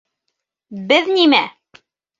Беҙ 0.93 1.13
нимә!.. 1.19 1.45